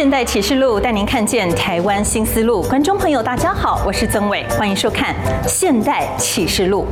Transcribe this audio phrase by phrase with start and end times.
[0.00, 2.62] 现代启示录带您看见台湾新思路。
[2.62, 5.14] 观众朋友，大家好，我是曾伟，欢迎收看
[5.46, 6.86] 《现代启示录》。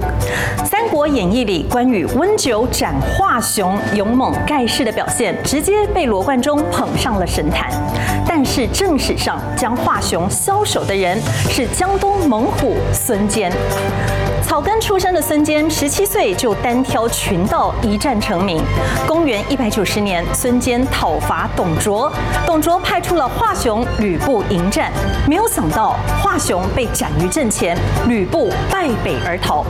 [0.66, 7.70] 《三国演义》里关羽温酒斩华雄勇猛盖世的表现，直接被罗贯中捧上了神坛。
[8.26, 11.18] 但是正史上将华雄枭首的人
[11.48, 13.50] 是江东猛虎孙坚。
[14.48, 18.62] 草根出身的孙坚，十七岁就单挑群盗，一战成名。
[19.06, 22.10] 公元一百九十年，孙坚讨伐董卓，
[22.46, 24.90] 董卓派出了华雄、吕布迎战，
[25.26, 29.66] 没有想到华雄被斩于阵前，吕布败北而逃。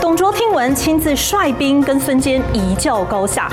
[0.00, 3.48] 董卓听闻，亲自率兵跟孙坚一较高下。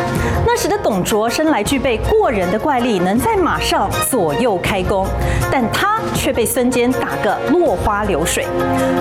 [0.46, 5.08] 那时的董卓生来具备过人的怪力，能在马上左右开弓，
[5.52, 8.46] 但他却被孙坚打个落花流水。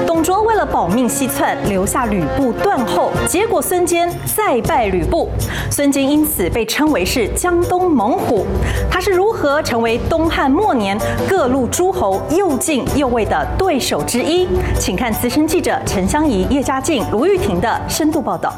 [0.06, 1.57] 董卓为了保命西窜。
[1.66, 5.28] 留下吕布断后，结果孙坚再败吕布，
[5.70, 8.46] 孙坚因此被称为是江东猛虎。
[8.90, 10.98] 他是如何成为东汉末年
[11.28, 14.46] 各路诸侯又敬又畏的对手之一？
[14.78, 18.52] 请看资深记者陈香怡、叶嘉静、卢玉婷的深度报道。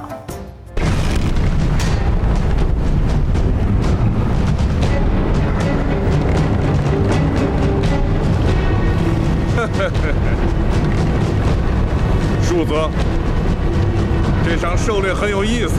[12.51, 12.75] 柱子，
[14.45, 15.75] 这场狩猎很有意思。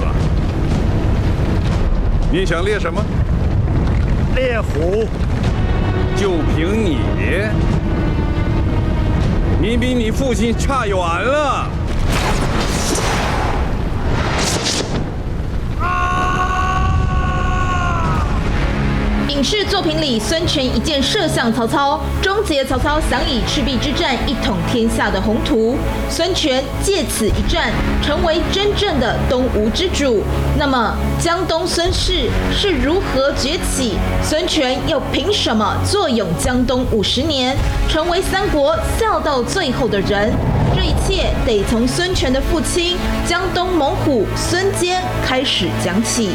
[2.31, 3.03] 你想猎什么？
[4.37, 5.05] 猎虎。
[6.15, 6.99] 就凭你，
[9.59, 11.67] 你比你父亲差远了。
[19.31, 25.77] 影视作品里，孙权一箭射向曹操，终结曹操想以赤壁之战一统天下的宏图。
[26.09, 27.71] 孙权借此一战，
[28.03, 30.21] 成为真正的东吴之主。
[30.59, 33.93] 那么，江东孙氏是如何崛起？
[34.21, 37.55] 孙权又凭什么坐拥江东五十年，
[37.87, 40.33] 成为三国笑到最后的人？
[40.75, 46.31] 这一切得从孙权的父亲江东猛虎孙坚开始讲起。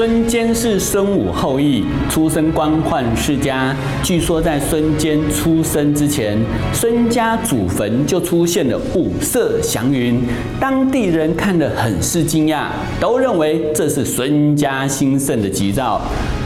[0.00, 3.76] 孙坚是孙武后裔，出身官宦世家。
[4.02, 10.18] 据说在孙坚出生之前，孙家祖坟就出现了五色祥云，
[10.58, 12.68] 当地人看了很是惊讶，
[12.98, 16.00] 都认为这是孙家兴盛的吉兆。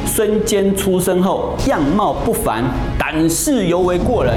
[0.05, 2.65] 孙坚出生后样貌不凡，
[2.99, 4.35] 胆识尤为过人。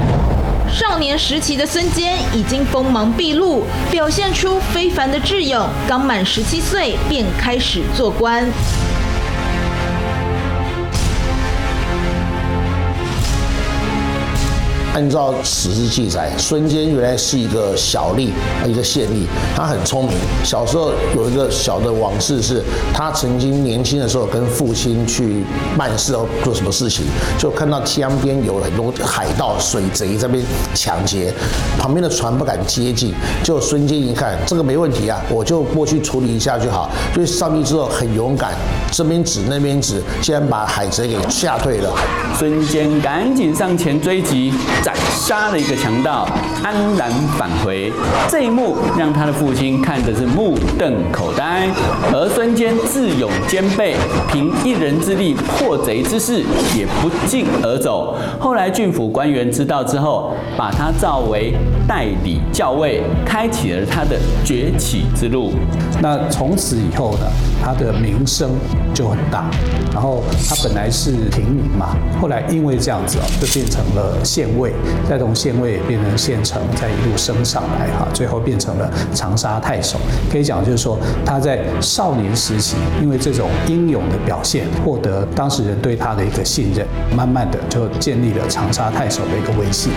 [0.70, 5.66] 少年时期的孙坚已经锋芒毕露，表现出非凡的智勇。
[5.88, 8.46] 刚满十七岁便开始做官。
[14.98, 18.30] 按照史实记载，孙坚原来是一个小吏，
[18.66, 20.16] 一个县吏，他很聪明。
[20.42, 22.60] 小时候有一个小的往事是，
[22.92, 25.44] 他曾经年轻的时候跟父亲去
[25.76, 27.06] 办事哦，做什么事情，
[27.38, 30.44] 就看到江边有很多海盗、水贼在边
[30.74, 31.32] 抢劫，
[31.78, 33.14] 旁边的船不敢接近。
[33.44, 36.90] 就孙坚一看，这个没问题啊，我就过去处理一下就好。
[37.14, 38.52] 所以上去之后很勇敢，
[38.90, 41.94] 这边指那边指，竟然把海贼给吓退了。
[42.36, 44.52] 孙坚赶紧上前追击。
[44.88, 46.26] 斩杀了一个强盗，
[46.64, 47.92] 安然返回。
[48.26, 51.68] 这一幕让他的父亲看的是目瞪口呆。
[52.10, 53.94] 而孙坚智勇兼备，
[54.32, 56.42] 凭一人之力破贼之事
[56.74, 58.16] 也不胫而走。
[58.40, 61.52] 后来郡府官员知道之后，把他召为
[61.86, 65.52] 代理校尉，开启了他的崛起之路。
[66.00, 67.26] 那从此以后呢，
[67.62, 68.52] 他的名声
[68.94, 69.50] 就很大。
[69.92, 74.72] 然后他本来是平民嘛，后来因为这样子哦，就变成了县尉。
[75.08, 79.98] 再从县尉变成县丞，再一路升上来哈，最后变成了长沙太守。
[80.30, 89.92] 可以讲就是说，他在少年时期，因为这种英勇的表现，获得当时人对他的一个信任，慢慢的就建立了长沙太守的一个威信。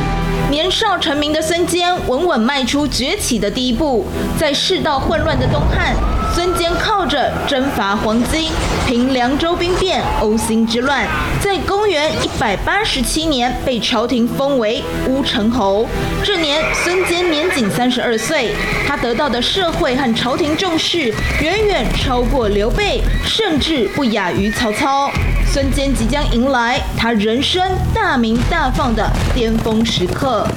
[0.49, 4.05] 年少成名的孙坚，稳稳迈出崛起的第一步，
[4.39, 5.95] 在世道混乱的东汉。
[6.33, 8.49] 孙坚靠着征伐黄巾，
[8.87, 11.05] 平凉州兵变、欧兴之乱，
[11.41, 15.85] 在公元一百八十七年被朝廷封为乌程侯。
[16.23, 18.55] 这年孙坚年仅三十二岁，
[18.87, 25.11] 他得到的社会和朝廷重视远远超过刘备，甚至不亚于曹操。
[25.45, 27.61] 孙坚即将迎来他人生
[27.93, 30.47] 大名大放的巅峰时刻。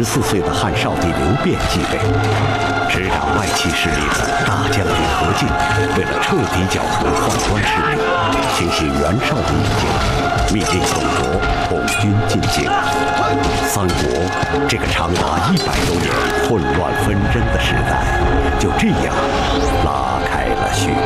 [0.00, 2.00] 十四岁的汉少帝刘辩继位，
[2.88, 5.46] 执掌外戚势力的大将军何进，
[5.94, 8.00] 为了彻底剿除宦官势力，
[8.56, 11.38] 听信袁绍的意见，密令董卓
[11.68, 12.64] 统军进京。
[13.68, 16.10] 三国这个长达一百多年
[16.48, 18.18] 混乱纷争的时代，
[18.58, 19.14] 就这样
[19.84, 20.96] 拉开了序幕。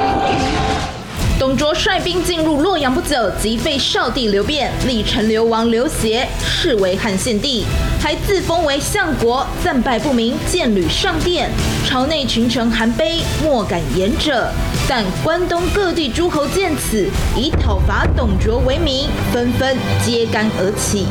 [1.37, 7.67] 董卓率兵进入洛阳不久，即废少帝刘辩，立陈留王刘协，视为汉献帝，
[8.05, 11.51] 还自封为相国，战败不明，见履上殿，
[11.87, 14.53] 朝内群臣含悲，莫敢言者。
[14.87, 21.07] 但关东各地诸侯见此，以讨伐董卓为名，纷纷揭竿而起。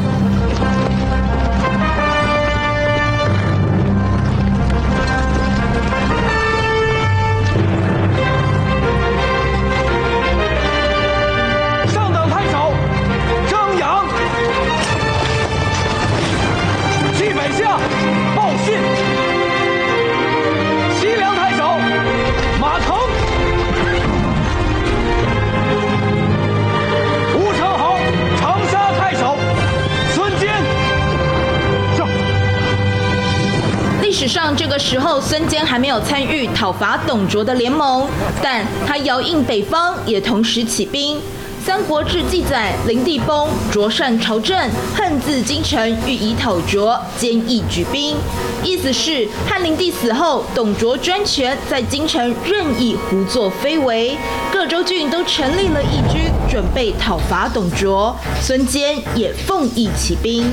[34.24, 38.08] 史上这个时候，孙坚还没有参与讨伐董卓的联盟，
[38.42, 41.18] 但他遥应北方，也同时起兵。
[41.66, 44.58] 《三国志》记载，灵帝崩，卓擅朝政，
[44.96, 48.16] 恨自京城，欲以讨卓，坚意举兵。
[48.64, 54.16] 意思是汉灵帝死后，董卓专权，在京城任意胡作非为，
[54.54, 58.16] 各州郡都成立了义军，准备讨伐董卓。
[58.42, 60.50] 孙坚也奉义起兵。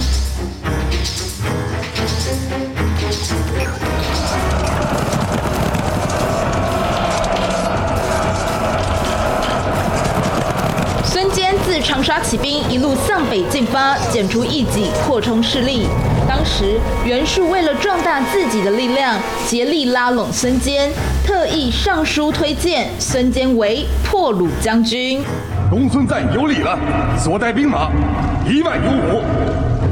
[11.81, 15.87] 自长沙起兵，一路向北进发，剪除异己，扩充势力。
[16.29, 20.93] 当时袁术为了壮大自己的力量，竭力拉拢孙坚，
[21.25, 25.23] 特意上书推荐孙坚为破虏将军。
[25.71, 26.79] 公孙瓒有礼了，
[27.19, 27.91] 所带兵马
[28.47, 29.23] 一万有五，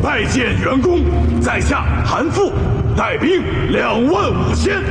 [0.03, 1.01] 拜见袁公。
[1.41, 2.53] 在下韩馥，
[2.95, 3.43] 带兵
[3.73, 4.83] 两万五千。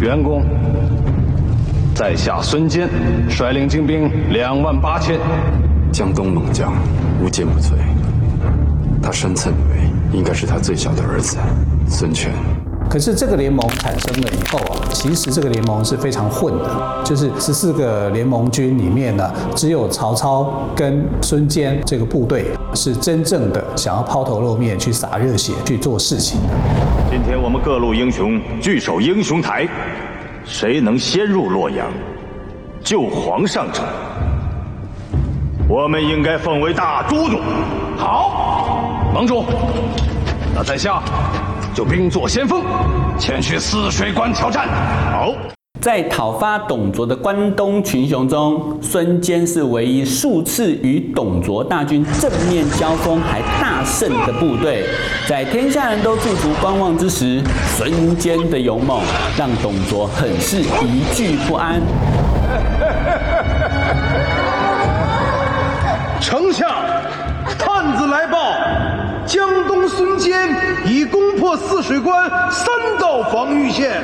[0.00, 0.44] 袁公。
[1.94, 2.88] 在下孙坚，
[3.28, 5.16] 率领精兵两万八千。
[5.92, 6.72] 江东猛将，
[7.22, 7.74] 无坚不摧。
[9.00, 11.36] 他身侧女为，应该是他最小的儿子
[11.88, 12.32] 孙权。
[12.90, 26.48] 可是这个联盟产生了以后啊，其实这个联盟是非常混的，就是十四个联盟军里面呢，只有曹操跟孙坚这个部队是真正的想要抛头露面去洒热血去做事情的。
[27.08, 29.68] 今天我们各路英雄聚首英雄台。
[30.44, 31.86] 谁能先入洛阳，
[32.82, 33.82] 救皇上者，
[35.68, 37.38] 我们应该奉为大都督。
[37.96, 39.44] 好，盟主，
[40.54, 41.02] 那在下
[41.74, 42.62] 就兵作先锋，
[43.18, 44.68] 前去汜水关挑战。
[45.12, 45.53] 好。
[45.84, 54.86] 在讨伐董卓的关东群雄中，孙坚是唯一数次与董卓大军正面交锋还大胜的部队。
[55.28, 57.42] 在天下人都驻足观望之时，
[57.76, 59.02] 孙坚的勇猛
[59.36, 61.82] 让董卓很是疑惧不安。
[66.18, 66.66] 丞相，
[67.58, 68.38] 探子来报，
[69.26, 70.48] 江东孙坚
[70.86, 74.02] 已攻破汜水关三道防御线。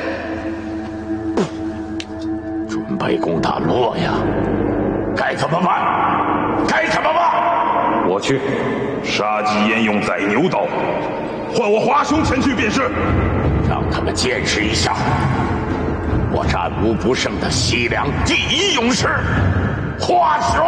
[3.01, 4.13] 被攻打洛阳，
[5.15, 6.65] 该怎么办？
[6.67, 8.07] 该怎么办？
[8.07, 8.39] 我去，
[9.03, 10.67] 杀鸡焉用宰牛刀，
[11.51, 12.81] 换我华雄前去便是。
[13.67, 14.93] 让他们见识一下，
[16.31, 19.07] 我战无不胜的西凉第一勇士
[19.99, 20.63] 华雄。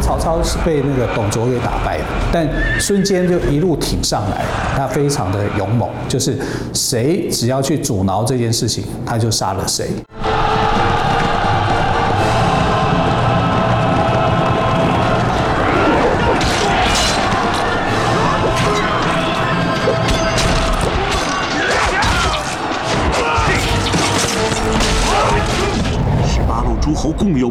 [0.00, 2.46] 曹操是被那个董卓给打败了，但
[2.78, 4.44] 孙坚就一路挺上来，
[4.76, 6.38] 他非常的勇猛，就是
[6.72, 9.88] 谁只要去阻挠这件事情，他就杀了谁。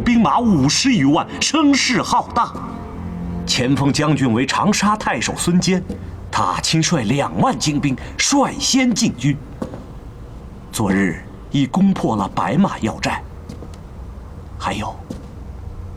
[0.00, 2.52] 兵马五十余万，声势浩大。
[3.46, 5.82] 前锋将军为长沙太守孙坚，
[6.30, 9.36] 他亲率两万精兵率先进军。
[10.72, 13.22] 昨日已攻破了白马要寨。
[14.58, 14.94] 还有，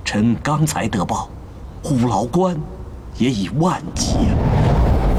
[0.03, 1.29] 臣刚才得报，
[1.83, 2.55] 虎牢关
[3.17, 4.15] 也已万劫。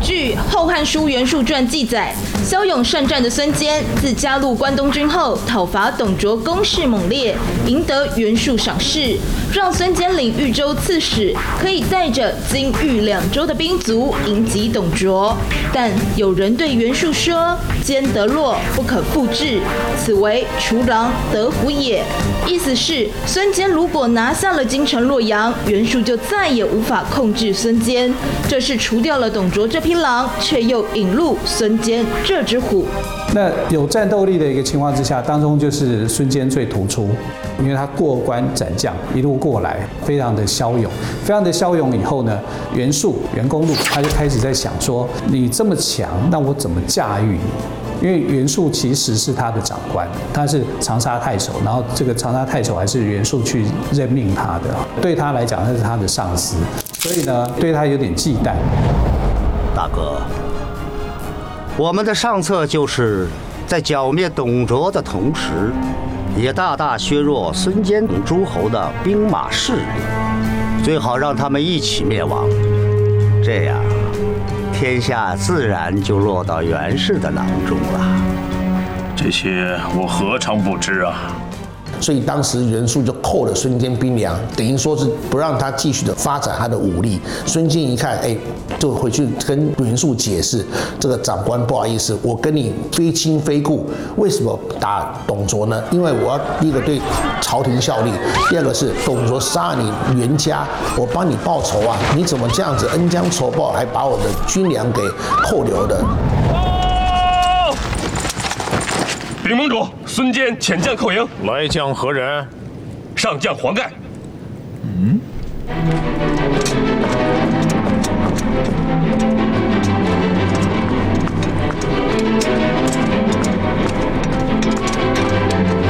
[0.04, 7.34] 据《后汉书·袁术传》记载，骁勇善战的孙坚自加入关东军后，讨伐董卓攻势猛烈，
[7.66, 9.16] 赢得袁术赏识，
[9.50, 15.34] 让孙坚领豫州刺史，可以带着金豫两州的兵卒迎击董卓。
[15.72, 19.58] 但有人对袁术说：“坚得洛，不可复制，
[19.98, 22.04] 此为除狼得虎也。”
[22.46, 28.12] 意思是孙坚如果拿下了京城洛阳，袁术就再也无法控制孙坚。
[28.46, 32.84] 这是除掉了董卓这批狼，却又引入孙坚这只虎。
[33.34, 37.08] 那有战斗力的一个情况之下，当中就是孙坚最突出，
[37.60, 40.90] 因为他过关斩将，一路过来，非常的骁勇，
[41.24, 41.96] 非常的骁勇。
[41.98, 42.38] 以后呢，
[42.74, 48.06] 袁术、袁公路他就开始在想说：你这么强，那我怎么驾驭你？
[48.06, 56.56] 因为袁术其实是他的长官，他是长沙太守，然后这个长沙太守还是袁术去任命他的，对他来讲那是他的上司，
[56.98, 58.54] 所以呢，对他有点忌惮。
[59.74, 60.20] 大哥。
[61.76, 63.26] 我们的上策就是
[63.66, 65.72] 在剿灭董卓的同时，
[66.36, 69.82] 也大大削弱孙坚等诸侯的兵马势力，
[70.84, 72.46] 最好让他们一起灭亡。
[73.42, 73.76] 这样，
[74.72, 78.00] 天下自然就落到袁氏的囊中了。
[79.16, 81.32] 这些我何尝不知啊！
[82.04, 87.18] 所以当时袁术就扣了孙坚兵粮，等于说是不让他继续的发展他的武力。
[87.46, 88.36] 孙坚一看，哎，
[88.78, 90.62] 就回去跟袁术解释：
[91.00, 93.86] 这个长官不好意思，我跟你非亲非故，
[94.18, 95.82] 为什么打董卓呢？
[95.90, 97.00] 因为我要第一个对
[97.40, 98.10] 朝廷效力，
[98.50, 100.68] 第二个是董卓杀你袁家，
[100.98, 101.96] 我帮你报仇啊！
[102.14, 105.00] 你怎么这样子恩将仇报，还把我的军粮给
[105.42, 106.04] 扣留的？
[109.44, 111.28] 禀盟主，孙坚遣将寇营。
[111.44, 112.48] 来将何人？
[113.14, 113.92] 上将黄盖。
[114.82, 115.20] 嗯。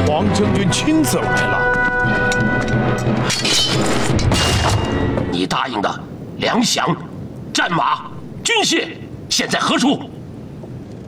[0.05, 1.71] 黄将军亲自来了。
[5.31, 6.03] 你答应的
[6.39, 6.93] 粮饷、
[7.53, 8.01] 战马、
[8.43, 8.89] 军械，
[9.29, 10.09] 现在何处？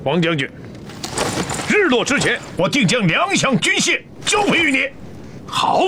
[0.02, 0.50] 黄将军。
[1.78, 4.90] 日落之前，我定将粮饷军械交回于你。
[5.46, 5.84] 好。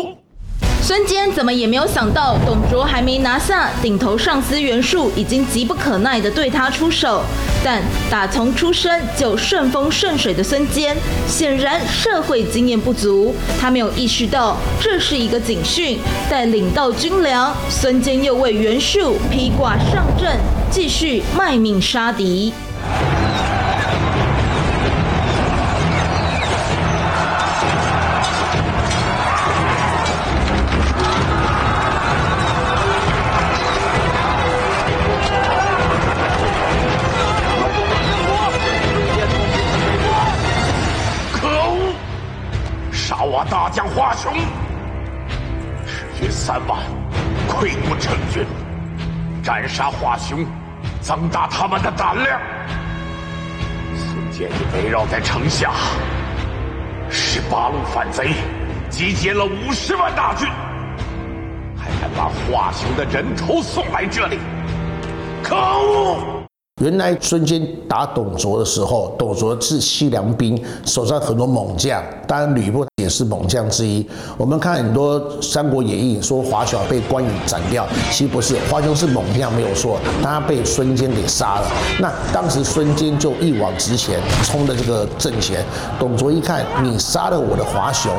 [0.81, 7.21] 孙坚怎么也没有想到，董卓还没拿下顶头上司袁术，已经急不可耐地对他出手。
[7.63, 10.95] 但打从出生就顺风顺水的孙坚，
[11.27, 15.99] 显然社会经验不足，他没有意识到这是一个警讯。
[16.29, 20.37] 待领到军粮，孙坚又为袁术披挂上阵，
[20.71, 22.53] 继续卖命杀敌。
[43.99, 44.33] 华雄，
[45.85, 46.79] 赤军三万，
[47.49, 48.45] 溃不成军。
[49.43, 50.45] 斩杀华雄，
[51.01, 52.39] 增大他们的胆量。
[53.97, 55.73] 孙坚已围绕在城下，
[57.09, 58.29] 十八路反贼
[58.89, 60.47] 集结了五十万大军，
[61.75, 64.39] 还敢把华雄的人头送来这里？
[65.43, 66.19] 可恶！
[66.81, 74.05] 原来孙坚打董卓的时候，董卓是西凉兵，手上很多猛将，当然吕布是猛将之一。
[74.37, 81.67] 我们看很多《三国演义》说华雄被关羽斩掉，其实不是，华雄是猛将没有错，但他被孙坚给杀了。
[81.99, 85.65] 那当时孙坚就一往直前，冲的这个阵前。
[85.97, 88.11] 董卓一看你杀了我的华雄，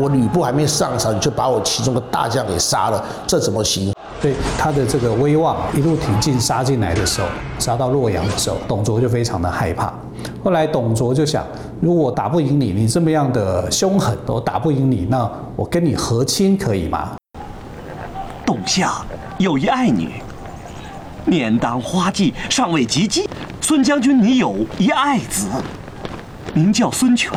[0.00, 3.92] 我吕布还没上场，你就把我其中的大将给杀了，这怎么行？
[4.22, 7.26] 对他的这个威望一路挺进杀进来的时候，
[7.58, 9.92] 杀到洛阳的时候，董卓就非常的害怕。
[10.44, 11.44] 后来董卓就想，
[11.80, 17.16] 如果我打不赢你，你这么样的凶狠，我打不赢你，那我跟你和亲可以吗？
[18.46, 18.88] 董相
[19.38, 20.12] 有一爱女，
[21.24, 23.26] 年当花季，尚未及笄。
[23.60, 25.48] 孙将军，你有一爱子，
[26.54, 27.32] 名叫孙权。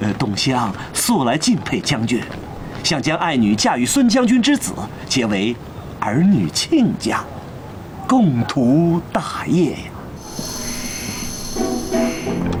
[0.00, 2.20] 呃，董相素来敬佩将军。
[2.82, 4.72] 想将爱女嫁与孙将军之子，
[5.08, 5.54] 结为
[6.00, 7.22] 儿女亲家，
[8.08, 9.78] 共图大业呀！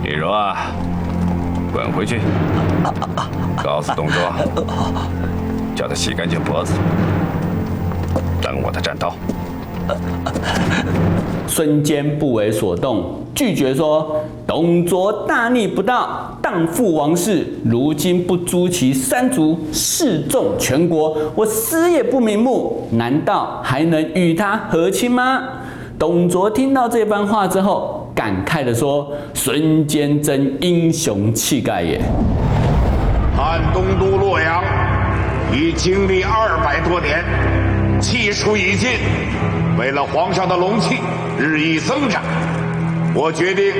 [0.04, 0.72] 李荣啊，
[1.72, 2.20] 滚回去，
[3.62, 4.32] 告诉董卓，
[5.74, 6.74] 叫他洗干净脖子，
[8.40, 9.16] 等我的战刀。
[11.54, 13.04] 孙坚不为所动，
[13.34, 14.16] 拒绝说
[14.48, 22.88] ：“董卓大逆不道，荡覆王室，如今不诛其三族，示众全国，我死也不瞑目。
[22.92, 25.42] 难道还能与他和亲吗？”
[26.00, 32.00] 董卓听到这番话之后，感慨地说：“孙坚真英雄气概也。”
[33.36, 34.64] 汉东都洛阳
[35.54, 37.22] 已经历二百多年，
[38.00, 38.88] 气数已尽，
[39.78, 40.96] 为了皇上的龙气
[41.38, 42.22] 日益增长，
[43.14, 43.72] 我决定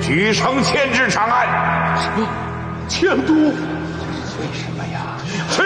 [0.00, 1.46] 举城迁至长安。
[2.00, 2.26] 什么？
[2.88, 3.34] 迁都？
[3.34, 5.16] 为什么呀？
[5.50, 5.62] 是。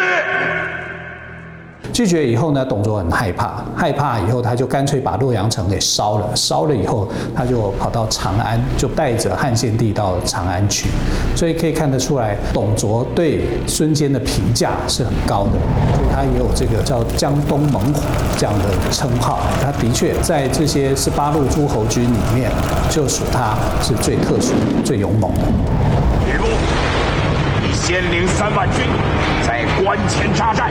[1.92, 6.28] 拒绝以后呢，董卓很害怕，害怕以后他就干脆把洛阳城给烧了。
[6.34, 10.88] 烧了以后，他就跑到长安，就带着汉献帝到长安去。
[11.34, 15.52] 所以可以看得出来，董卓对孙坚的评价是很高的，
[15.94, 18.02] 所以他也有这个叫江东猛虎
[18.38, 19.40] 这样的称号。
[19.60, 22.50] 他的确在这些十八路诸侯军里面，
[22.88, 24.52] 就属他是最特殊、
[24.84, 25.40] 最勇猛的。
[26.26, 26.44] 吕布，
[27.62, 28.86] 你先领三万军
[29.46, 30.70] 在关前扎寨。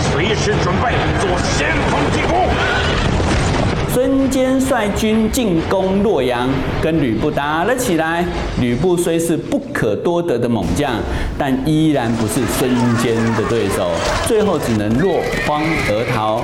[0.00, 2.48] 随时准备做先锋进攻。
[3.92, 6.48] 孙坚率军进攻洛阳，
[6.80, 8.24] 跟吕布打了起来。
[8.60, 10.92] 吕布虽是不可多得的猛将，
[11.36, 13.90] 但依然不是孙坚的对手，
[14.26, 16.42] 最后只能落荒而逃。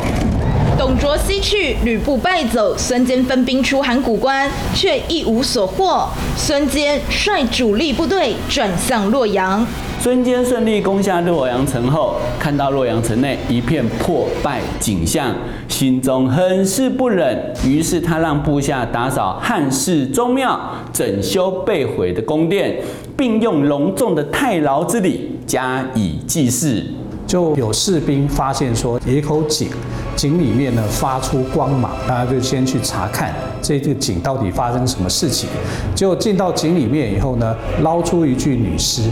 [0.76, 6.08] 董卓西去，吕布败走，孙坚分兵出函谷关，却一无所获。
[6.36, 9.64] 孙坚率主力部队转向洛阳。
[10.04, 15.34] 孙坚顺利攻下洛阳城后，看到洛阳城内一片破败景象，
[15.66, 17.54] 心中很是不忍。
[17.66, 20.60] 于是他让部下打扫汉室宗庙，
[20.92, 22.76] 整修被毁的宫殿，
[23.16, 26.84] 并用隆重的太牢之礼加以祭祀。
[27.26, 29.70] 就有士兵发现说，有一口井，
[30.16, 35.48] 井里面呢发出光芒，大家就先去查看这个井到底发生什么事情。
[35.94, 39.02] 结果进到井里面以后呢，捞出一具女尸。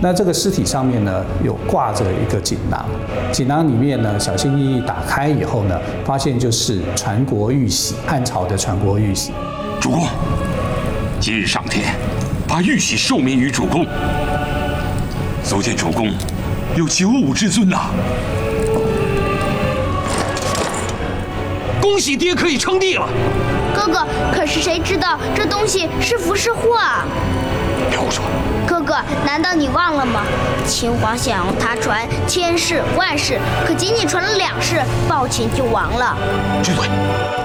[0.00, 2.84] 那这个尸体上面呢，有挂着一个锦囊，
[3.30, 9.32] 锦囊里面呢，小心翼翼打开以后呢，发现就是传国玉玺，汉朝的传国玉玺。
[9.80, 10.06] 主公，
[11.20, 11.94] 今日上天，
[12.48, 13.86] 把玉玺授命于主公，
[15.44, 16.08] 足见主公。
[16.74, 17.90] 有九五之尊呐！
[21.82, 23.08] 恭喜爹可以称帝了。
[23.74, 27.04] 哥哥，可是谁知道这东西是福是祸啊？
[27.92, 28.24] 别胡说。
[28.66, 28.94] 哥哥，
[29.26, 30.22] 难道你忘了吗？
[30.66, 36.16] 秦皇想要他传千世万世，可仅仅传了两世，暴秦就亡了。
[36.62, 36.74] 闭嘴！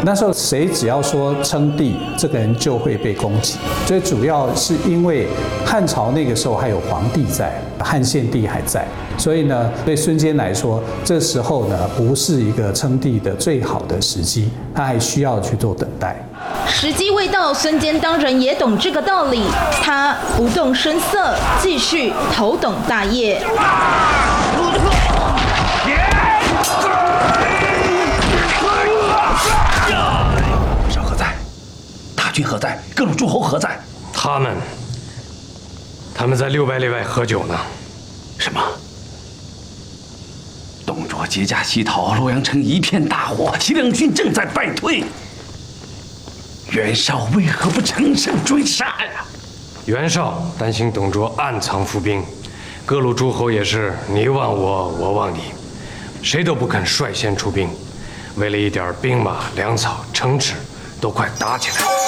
[0.03, 3.57] 那时候谁只要说称帝，这个人就会被攻击。
[3.85, 5.27] 最主要是因为
[5.65, 8.87] 汉朝那个时候还有皇帝在，汉献帝还在。
[9.17, 16.15] 所以呢，对孙坚来说，这时候呢不是一个称帝的最好的时机，他还需要去做等待。
[16.79, 19.45] 时机未到，孙坚当然也懂这个道理，
[19.81, 23.39] 他不动声色，继续头等大业。
[30.87, 31.35] 上何在？
[32.15, 32.79] 大军何在？
[32.95, 33.79] 各路诸侯何在？
[34.13, 34.55] 他们，
[36.13, 37.57] 他们在六百里外喝酒呢。
[38.37, 38.61] 什么？
[40.85, 45.03] 董卓劫驾西逃，洛阳城一片大火，西凉军正在败退。
[46.77, 49.25] 袁绍为何不乘胜追杀呀？
[49.87, 52.23] 袁绍担心董卓暗藏伏兵，
[52.85, 55.39] 各路诸侯也是你望我，我望你，
[56.21, 57.67] 谁都不肯率先出兵。
[58.35, 60.53] 为了一点兵马、粮草、城池，
[61.01, 62.06] 都快打起来了。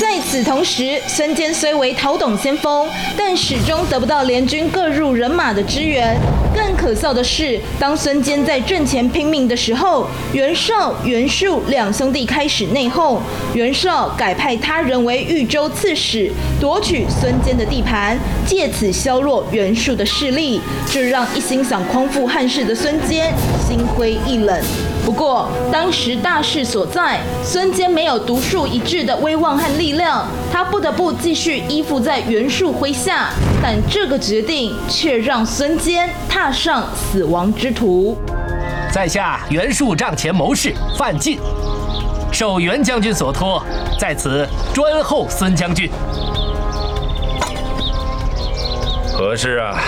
[0.00, 6.16] 在此同时，孙坚虽为讨董先锋，但始终得不到联军各路人马的支援。
[6.54, 13.18] 更可笑的是，当孙坚在阵前拼命的时候，袁绍、袁术两兄弟开始内讧。
[13.54, 18.16] 袁绍改派他人为豫州刺史，夺取孙坚的地盘，
[18.46, 20.60] 借此削弱袁术的势力。
[20.88, 23.32] 这让一心想匡复汉室的孙坚
[23.66, 24.56] 心灰意冷。
[25.04, 33.30] 不过，当时大势所在，孙坚没有独树一帜的威望和力量，他不得不继续依附在袁术麾下。
[33.62, 38.14] 但这个决定却让孙坚踏上死亡之途。
[38.92, 41.40] 在下袁术帐前谋士范进，
[42.30, 43.64] 受袁将军所托，
[43.98, 45.90] 在此专候孙将军。
[49.16, 49.80] 何事啊？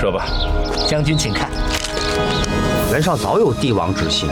[0.00, 0.26] 说吧。
[0.88, 1.48] 将军请看。
[2.90, 4.28] 袁绍早有帝王之心，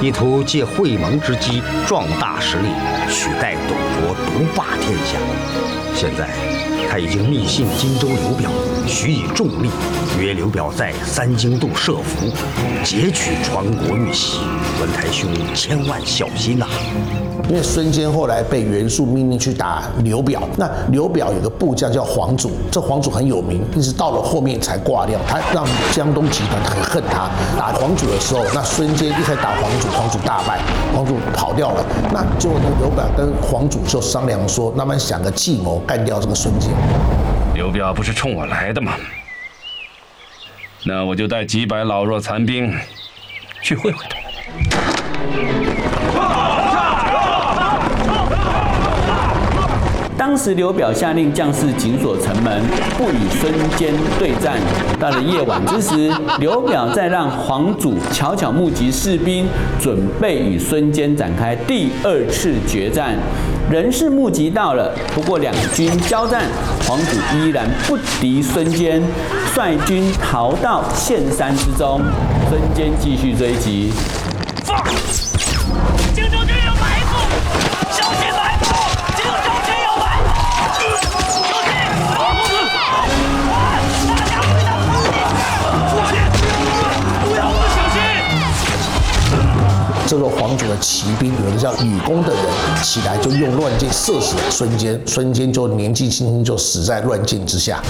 [0.00, 2.68] 意图借会盟之机壮大实力，
[3.10, 5.18] 取代董卓独霸天下。
[5.94, 6.28] 现在
[6.90, 8.50] 他已经密信荆州刘表，
[8.86, 9.70] 许以重利，
[10.18, 12.32] 约刘表在三荆渡设伏，
[12.82, 14.40] 劫取传国玉玺。
[14.80, 16.66] 文台兄千万小心呐、
[17.52, 25.20] 因为孙坚后来被袁术命令去打刘表，那刘表有个部将叫黄祖，这黄祖很有名，一直到了后面才挂掉。
[25.28, 27.28] 他让江东集团很恨他。
[27.58, 30.62] 打黄祖的时候，那孙坚一开始打黄祖，黄祖大败，
[30.94, 31.84] 黄祖跑掉了。
[32.10, 32.48] 那就
[32.80, 36.70] 刘表跟黄祖就商量说，慢慢想个计谋干掉这个孙坚。
[37.52, 38.94] 刘表不是冲我来的吗？
[40.86, 42.74] 那我就带几百老弱残兵
[43.60, 44.21] 去会会他。
[50.32, 52.62] 当时刘表下令将士紧锁城门，
[52.96, 54.56] 不与孙坚对战。
[54.98, 59.46] 到了夜晚之时，刘表再让黄祖悄悄募集士兵，
[59.78, 63.14] 准备与孙坚展开第二次决战。
[63.70, 66.44] 人是募集到了，不过两军交战，
[66.88, 69.02] 黄祖依然不敌孙坚，
[69.54, 72.00] 率军逃到峴山之中。
[72.48, 73.92] 孙坚继续追击。
[90.12, 92.42] 这个皇族的骑兵，有个叫吕公的人
[92.82, 97.80] 起来就用乱箭射死了孙坚，孙坚就年纪轻轻就死在乱箭之下。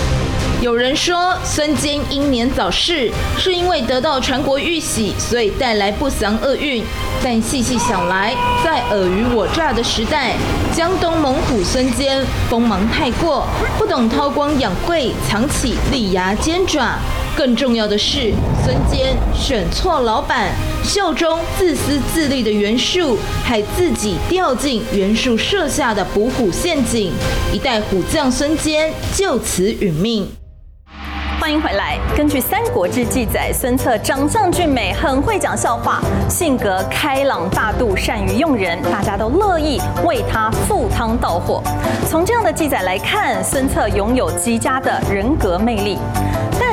[0.60, 6.84] 有人说孙坚英年早逝，是因为得到传国玉玺，所以带来不祥厄运。
[7.24, 10.36] 但细细想来，在尔虞我诈的时代，
[10.76, 17.00] 江东猛虎孙坚锋芒太过，不懂韬光养晦，藏起利牙尖爪。
[17.34, 20.50] 更重要的是，孙坚选错老板，
[20.84, 27.10] 效忠自私自利的袁术，还自己掉进袁术设下的捕虎陷阱，
[27.52, 30.28] 一代虎将孙坚就此殒命。
[31.40, 31.98] 欢迎回来。
[32.16, 41.60] 根据《三国志》记载，孙策长相俊美，很会讲笑话，性格开朗大度，善于用人，大家都乐意为他赴汤蹈火。
[42.08, 45.98] 从这样的记载来看，孙策拥有极佳的人格魅力。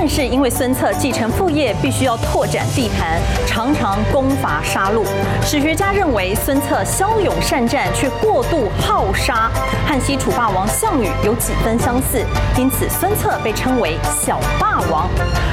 [0.09, 5.05] 是因为孙策继承父业，必须要拓展地盘，常常攻伐杀戮。
[5.45, 9.51] 史学家认为孙策骁勇善战，却过度好杀，
[9.87, 12.25] 和西楚霸王项羽有几分相似，
[12.57, 15.07] 因此孙策被称为小霸王。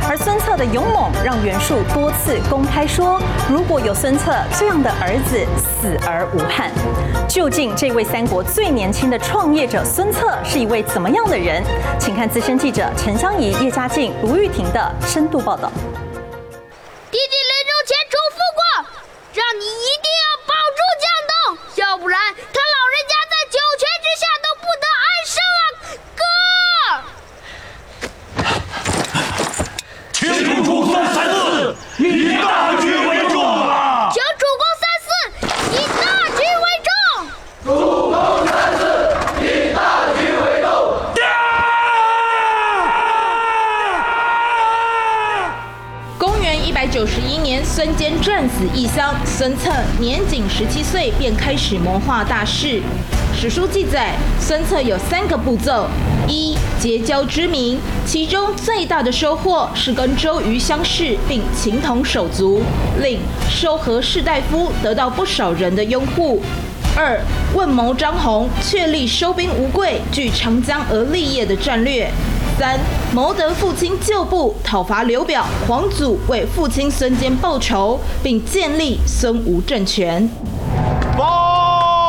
[0.09, 6.71] 而孙策的勇猛，让袁术多次公开说，如果有孙策这样的儿子，死而无憾。
[7.29, 11.63] 究竟这位三国最年轻的创业者孙策是一位怎么样的人？
[11.99, 15.71] 请看资深记者陈香怡、叶嘉静、卢玉婷的深度报道。
[17.11, 18.61] 弟弟临终前嘱咐过，
[19.33, 21.35] 让你一定要保住江东，
[21.77, 25.65] 要不然他老人家在九泉之下都不得安生啊！
[26.17, 26.23] 哥，
[30.13, 30.21] 请
[30.65, 31.35] 主公三思，
[31.99, 32.03] 以
[32.43, 32.47] 大
[32.81, 34.11] 局为重啊！
[34.13, 35.09] 请主公三思，
[35.73, 36.05] 以大
[36.37, 36.91] 局为重。
[37.65, 37.69] 主
[38.11, 38.15] 公
[38.47, 38.81] 三思，
[39.41, 39.79] 以大
[40.15, 40.67] 局为重。
[46.65, 52.81] 一百九十一年，孙坚战死异乡，孙策年仅十七岁便开始谋划大事。
[53.39, 55.87] 史书记载，孙策有三个步骤：
[56.27, 62.63] 一、结交知名，其中最大的收获是跟周瑜相识并情同手足，
[63.03, 63.19] 令
[63.51, 66.41] 收合士大夫得到不少人的拥护；
[66.97, 67.21] 二、
[67.55, 72.11] 问谋张宏，确立收兵无贵，据长江而立业的战略。
[72.59, 72.81] 三
[73.13, 80.27] 谋得父亲旧部讨伐刘表，黄祖为父亲孙坚报仇，并建立孙吴政权。
[81.19, 82.09] 报，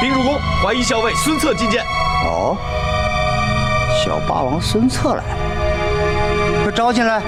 [0.00, 1.82] 兵入宫，怀疑校尉孙策觐见。
[2.24, 2.56] 哦，
[4.04, 5.24] 小霸王孙策来了，
[6.62, 7.20] 快招进来。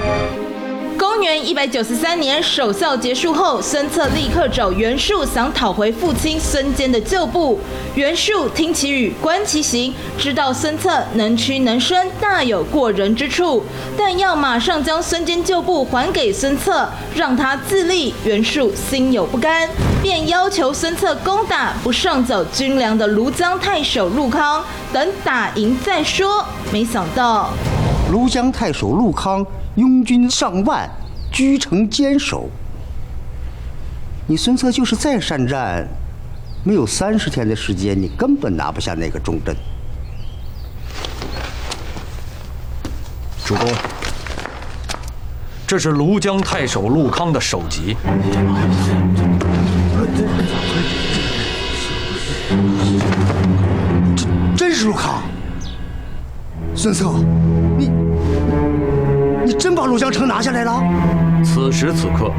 [1.01, 7.59] 公元一百九十三年，守孝结束后，孙策立刻找袁术，想讨回父亲孙坚的旧部。
[7.95, 13.63] 袁术听其语，观其行，知道孙策能屈能伸，大有过人之处，
[13.97, 18.13] 但要马上将孙坚旧部还给孙策，让他自立。
[18.23, 19.67] 袁术心有不甘，
[20.03, 26.45] 便要求孙策攻打不上缴军粮的庐江太守陆康，等打赢再说。
[26.71, 27.49] 没想到，
[28.13, 29.43] 庐江太守陆康。
[29.81, 30.87] 拥军上万，
[31.31, 32.47] 居城坚守。
[34.27, 35.87] 你孙策就是再善战，
[36.63, 39.55] 没有三十天的时间，你根本拿不下那个重镇。
[43.43, 43.67] 主公，
[45.65, 47.97] 这是庐江太守陆康的首级。
[54.15, 55.23] 真真是陆康？
[56.75, 57.11] 孙策，
[57.79, 57.89] 你。
[59.51, 60.81] 你真把庐江城拿下来了？
[61.43, 62.31] 此时此刻，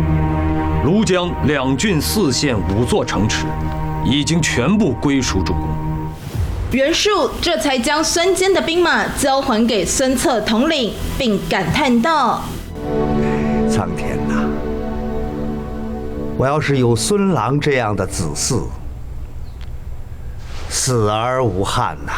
[0.83, 3.45] 庐江两郡四县五座城池，
[4.03, 5.69] 已经全部归属主公。
[6.71, 12.45] 袁术这才将孙坚的兵马交还给孙策统领，并感叹道
[13.69, 14.47] ：“苍天哪！
[16.39, 18.63] 我要是有孙郎这样的子嗣，
[20.71, 22.13] 死而无憾呐！”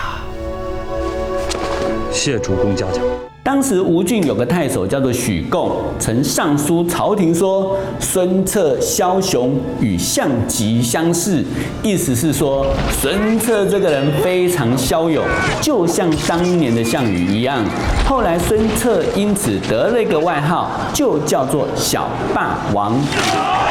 [2.14, 3.02] 谢主公嘉奖。
[3.44, 11.44] 当时吴郡有个太守叫做许贡，曾上书朝廷说孙策枭雄与项籍相似，
[11.82, 15.22] 意思是说孙策这个人非常骁勇，
[15.60, 17.62] 就像当年的项羽一样。
[18.08, 22.98] 后来孙策因此得了一个外号，就叫做小霸王。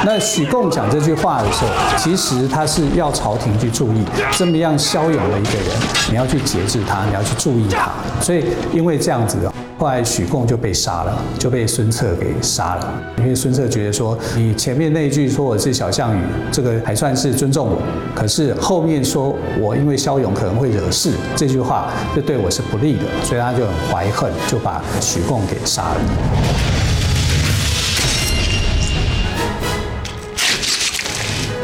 [0.06, 5.70] 那许贡讲这句话的时候，其实他是要朝廷去注意这么样骁勇的一个人，
[6.12, 7.90] 你要去节制他，你要去注意他。
[8.22, 9.40] 所以因为这样子。
[9.80, 12.94] 后来许贡就被杀了，就被孙策给杀了。
[13.18, 17.78] 因为孙策觉得说，你前面那一句说我是小项羽，这个还算是尊重我，
[18.16, 25.96] 可是后面说我因为骁勇可能会惹事，这句话就对我是不利的，所以他就很怀恨，就把许贡给杀了。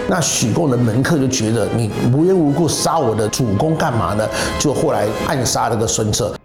[0.09, 4.27] 那许贡的门客就觉得你无缘无故杀我的主公干嘛呢？
[4.57, 6.35] 就后来暗杀了个孙策。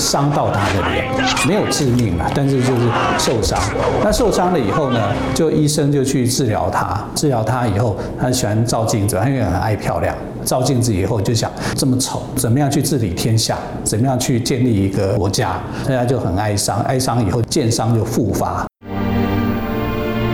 [0.00, 1.04] 伤到他的脸，
[1.46, 3.60] 没有致命啊，但是就是受伤。
[4.02, 6.98] 那受伤了以后呢，就医生就去治疗他。
[7.14, 10.16] 治疗他以后，他喜欢照镜子，他因为很爱漂亮。
[10.42, 13.58] 照镜子以后就想这么丑，怎么样去治理天下？
[13.84, 15.60] 怎么样去建立一个国家？
[15.86, 16.80] 大家就很哀伤。
[16.80, 18.66] 哀伤以后，剑伤就复发。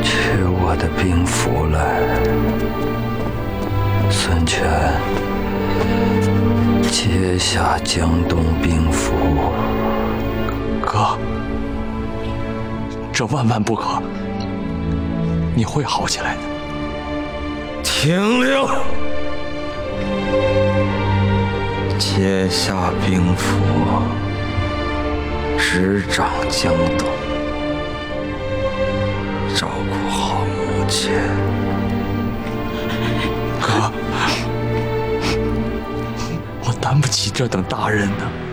[0.02, 0.12] 取
[0.44, 1.98] 我的兵符来，
[4.09, 4.62] 孙权。
[6.98, 9.12] 接下江东兵符。
[10.80, 11.18] 哥，
[13.12, 14.00] 这万万不可！
[15.54, 16.40] 你会好起来的。
[17.82, 18.66] 停令，
[21.98, 23.59] 接下兵符，
[25.59, 27.06] 执掌江东，
[29.54, 31.12] 照顾好母亲。
[33.61, 34.45] 哥，我
[36.87, 38.45] 担不起这等大任呢。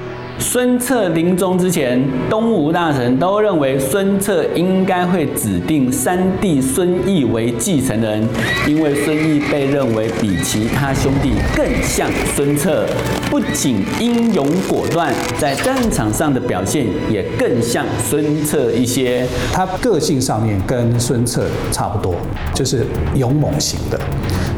[0.43, 8.27] 孙策临终之前，东吴大臣都认为孙策应该会指定三弟孙义为继承人，
[8.67, 12.86] 因为孙义被认为比其他兄弟更像孙策，
[13.32, 19.25] 不仅英勇果断，在战场上的表现也更像孙策一些。
[19.53, 22.15] 他个性上面跟孙策差不多，
[22.53, 23.99] 就是勇猛型的。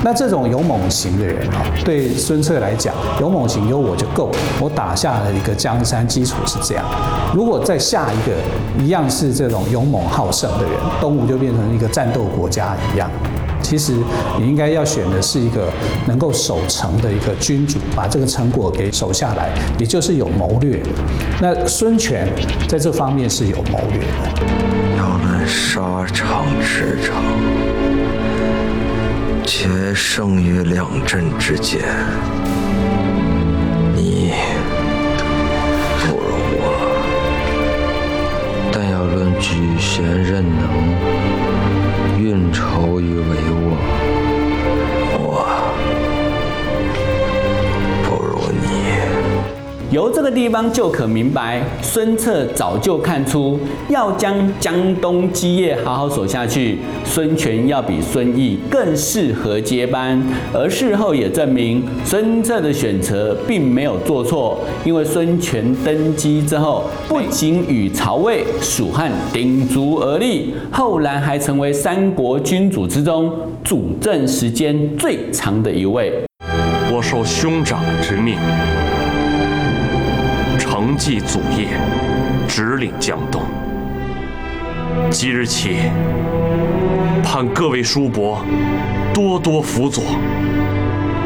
[0.04, 6.86] 那这种勇猛型的人啊，对孙策来讲，勇猛型有我就够，我打下了一个江江山基础是这样。
[7.34, 8.32] 如果再下一个
[8.82, 13.12] 一样是这种勇猛好胜的人，东吴就变成一个战斗国家一样。
[13.62, 13.94] 其实
[14.40, 15.68] 你应该要选的是一个
[16.08, 20.82] 能够守城的一个君主，把这个成果给守下来，也就是有谋略。
[21.42, 22.26] 那孙权
[22.70, 24.96] 在这方面是有谋略的。
[24.98, 27.22] 要论沙场之长。
[29.46, 31.82] 且胜于两阵之间，
[39.48, 44.05] 举贤任能、运筹于帷幄，
[49.92, 60.22] 由这个地方就可明白，孙策早就看出要将江东基业好好守下去，孙权要比孙毅更适合接班。
[60.52, 73.32] 而事后也证明，孙策的选择并没有做错，因为孙权登基之后，不仅与曹魏、蜀汉鼎足而立，后来还成为三国君主之中
[73.64, 76.12] 主政时间最长的一位。
[76.92, 78.36] 我受兄长之命。
[80.86, 81.70] 承继祖业，
[82.48, 83.42] 直领江东。
[85.10, 85.78] 即日起，
[87.24, 88.46] 盼各位叔伯
[89.12, 90.04] 多多辅佐，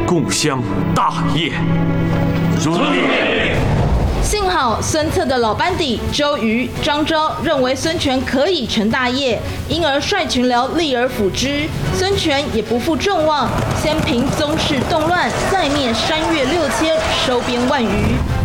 [0.08, 0.64] 共襄
[0.96, 1.52] 大业。
[2.58, 3.39] 遵命。
[4.30, 11.68] 幸好孙策的老班底周瑜、张昭认为孙权可以成大业，因而率群僚立而辅之。
[11.98, 13.50] 孙权也不负众望，
[13.82, 17.90] 先平宗室动乱，再灭山岳六千，收编万余。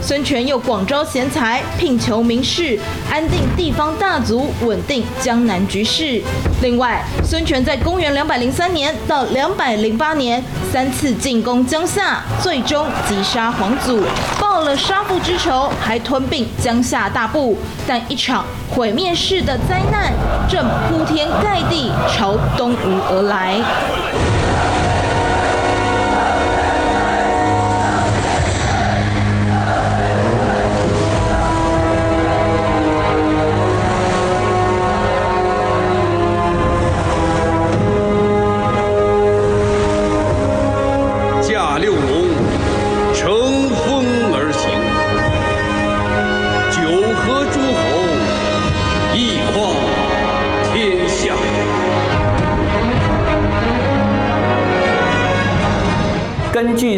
[0.01, 2.79] 孙权又广招贤才，聘求名士，
[3.11, 6.23] 安定地方大族，稳定江南局势。
[6.63, 10.43] 另外，孙权在公元两百零三年到两百零八年
[10.73, 14.03] 三次进攻江夏，最终击杀黄祖，
[14.55, 17.59] 报了杀父之仇，还吞并江夏大部。
[17.89, 20.13] 但一场毁灭式的灾难
[20.49, 23.57] 正铺天盖地朝东吴而来。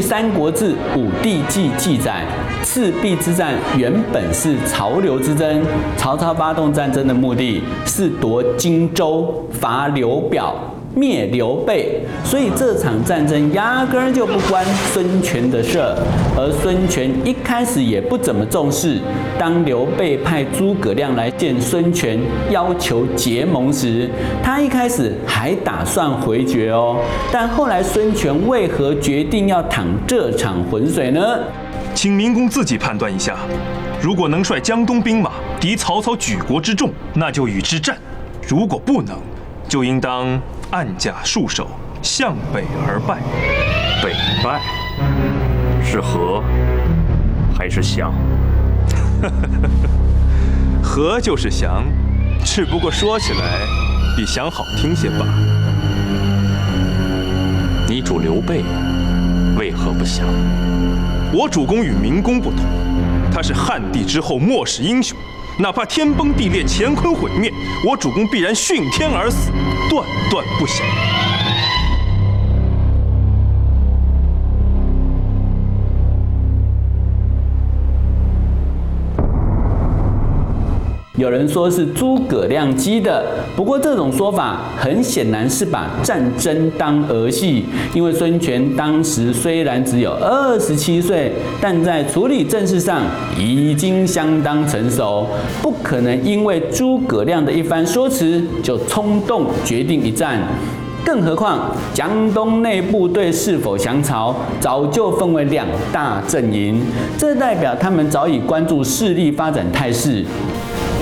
[0.06, 2.24] 三国志·武帝纪》记载，
[2.62, 5.60] 赤壁之战原本是曹刘之争。
[5.96, 10.54] 曹操发动战争的目的是夺荆州、伐刘表。
[10.96, 15.94] 灭刘备，所以这场战争压根儿就不关孙权的事儿。
[16.34, 18.98] 而孙权一开始也不怎么重视。
[19.38, 22.18] 当刘备派诸葛亮来见孙权，
[22.50, 24.08] 要求结盟时，
[24.42, 26.96] 他一开始还打算回绝哦。
[27.30, 31.20] 但后来孙权为何决定要淌这场浑水呢？
[31.94, 33.36] 请明公自己判断一下。
[34.00, 37.94] 如果能率江东兵马敌曹操举国之众，那就与之战；
[38.48, 39.18] 如果不能，
[39.68, 40.40] 就应当。
[40.76, 41.70] 按甲戍守，
[42.02, 43.22] 向北而败。
[44.02, 44.12] 北
[44.44, 44.60] 败
[45.82, 46.44] 是和
[47.56, 48.12] 还是降？
[50.84, 51.82] 和就是降，
[52.44, 53.60] 只不过说起来
[54.18, 55.24] 比降好听些罢。
[57.88, 58.62] 你主刘备
[59.58, 60.26] 为何不降？
[61.32, 62.66] 我主公与明公不同，
[63.32, 65.16] 他是汉帝之后末世英雄。
[65.58, 67.50] 哪怕天崩地裂、乾坤毁灭，
[67.84, 69.50] 我主公必然殉天而死，
[69.88, 71.35] 断断不降。
[81.16, 83.24] 有人说是诸葛亮激的，
[83.56, 87.64] 不过这种说法很显然是把战争当儿戏。
[87.94, 93.00] 因为孙权当时虽然只有二十七岁，但在处理政事上
[93.38, 95.26] 已经相当成熟，
[95.62, 100.38] 不可能因为诸葛亮的一番说辞就冲动决定一战。
[101.02, 106.82] 更何况江东内部对是否降曹早就分为两大阵营，
[107.16, 110.22] 这代表他们早已关注势力发展态势。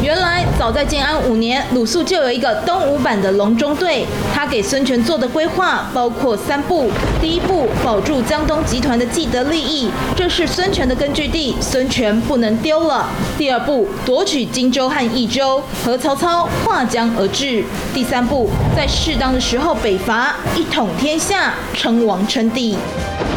[0.05, 4.05] 原来早在建安五年，鲁肃就有一个东吴版的隆中对。
[4.35, 6.91] 他给孙权做的规划包括三步：
[7.23, 13.07] 第一步，保住江东集团的既得利益，这是孙权的根据地，孙权不能丢了；
[13.39, 17.65] 第二步，夺取荆州和益州，和曹操划江而治；
[17.95, 22.77] 第三步，在适当的时候北伐，一统天下，称王称帝。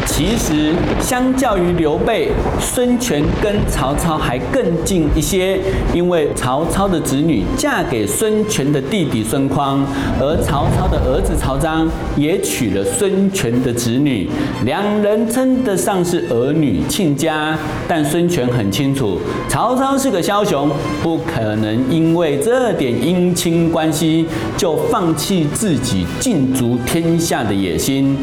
[0.06, 5.60] 其实，相较于刘备，孙权跟曹操还更近一些，
[5.94, 9.84] 因为曹操的子女嫁给孙权的弟弟孙匡，
[10.20, 14.28] 而曹操的儿子曹彰也娶了孙权的子女，
[14.64, 17.56] 两人称得上是儿女亲家。
[17.86, 20.68] 但孙权很清楚，曹操是个枭雄，
[21.02, 28.16] 不可能因为这点姻亲关系就放弃自己尽足天下的野心。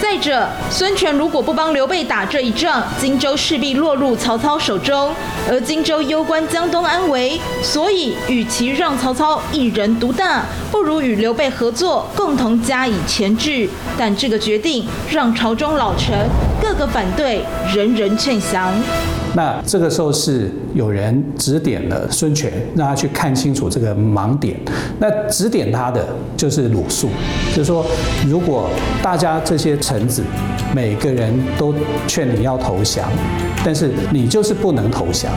[0.00, 5.14] 再者，孙权如果不帮刘备打这一仗，荆州势必落入曹操手中，
[5.48, 13.70] 而荆州攸关江东安危，所以与其让曹操一人独大，不如与刘备合作，共同加以钳制。
[13.96, 16.28] 但这个决定让朝中老臣
[16.60, 18.72] 个个反对，人人劝降。
[19.34, 24.56] 那这个时候是有人指点了孙权，让他去看清楚这个盲点。
[24.98, 27.08] 那指点他的就是鲁肃，
[27.50, 27.84] 就是说，
[28.28, 28.68] 如果
[29.02, 30.22] 大家这些臣子
[30.74, 31.74] 每个人都
[32.06, 33.08] 劝你要投降，
[33.64, 35.32] 但是你就是不能投降，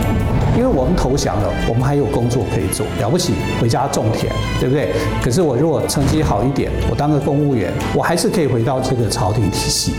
[0.58, 4.30] 因为我们投降了，我们还有工作可以做，了不起回家种田，
[4.60, 4.90] 对不对？
[5.24, 9.94] 可是我如果成绩好一点，我当个公务员，我还是可以回到这个朝廷体系。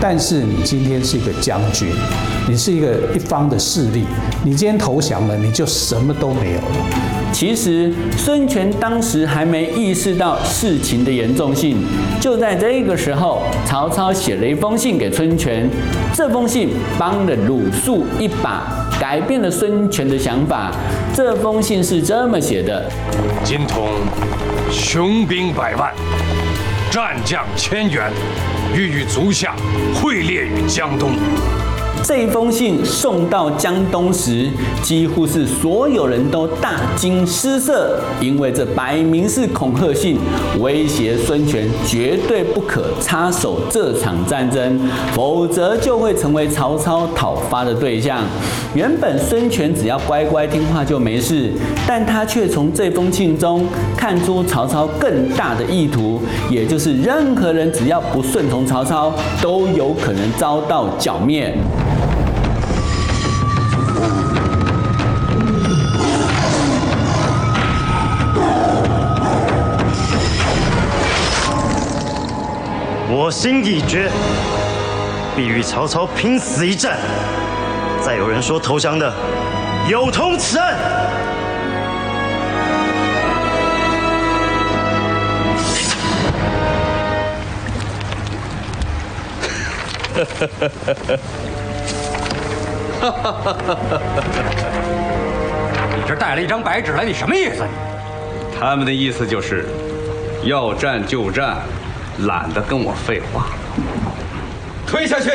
[0.00, 1.88] 但是你今天是一个将军，
[2.48, 4.04] 你是一个一方的势力，
[4.44, 6.86] 你今天投降了，你就什么都没有了。
[7.32, 11.76] 其实孙权当时还没意识到事情的严重性。
[12.20, 15.68] 就在这个时候，曹操写了一封信给孙权，
[16.14, 18.62] 这封信帮了鲁肃一把，
[18.98, 20.72] 改变了孙权的想法。
[21.14, 22.90] 这封信是这么写的：
[23.44, 23.88] 金统
[24.70, 25.92] 雄兵百万，
[26.90, 28.10] 战将千员，
[28.74, 29.54] 欲与足下
[29.94, 31.12] 会列于江东。
[32.06, 34.48] 这封信送到江东时，
[34.80, 40.16] 几乎是所有人都大惊失色，因为这摆明是恐吓信，
[40.60, 44.78] 威胁孙权绝对不可插手这场战争，
[45.14, 48.20] 否则就会成为曹操讨伐的对象。
[48.72, 51.50] 原本孙权只要乖乖听话就没事，
[51.88, 61.52] 但他却从这封信中看出曹操更大的意图，也就是任何人只要不顺从曹操，都有可能遭到剿灭。
[73.26, 74.08] 我心已决，
[75.34, 76.96] 必与曹操拼死一战。
[78.00, 79.12] 再有人说投降的，
[79.88, 80.76] 有同此案。
[90.14, 90.94] 哈哈哈哈
[93.00, 93.10] 哈！
[93.10, 94.00] 哈哈哈哈哈！
[95.96, 97.66] 你这带了一张白纸来，你什么意思？
[98.56, 99.66] 他们的意思就是，
[100.44, 101.56] 要战就战。
[102.20, 103.48] 懒得跟我废话，
[104.86, 105.30] 推下去，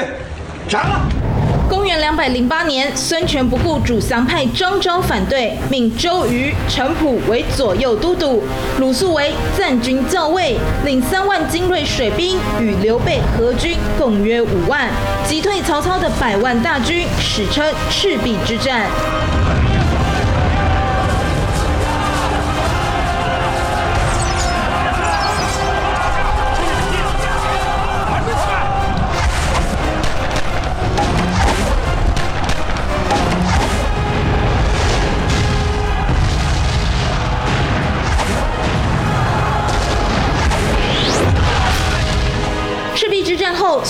[0.67, 1.01] 斩了！
[1.69, 8.43] 公元两百零八年，孙权不顾主降派张昭反对，命周瑜、程普为左右都督，
[8.79, 14.89] 鲁肃为赞军校尉，领三万精锐水兵与刘备合军，共约五万，
[15.25, 18.87] 击退曹操的百万大军，史称赤壁之战。